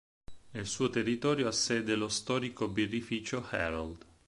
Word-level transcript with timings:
Nel 0.53 0.65
suo 0.65 0.89
territorio 0.89 1.47
ha 1.47 1.51
sede 1.51 1.93
lo 1.93 2.07
storico 2.07 2.67
birrificio 2.67 3.47
Herold. 3.51 4.03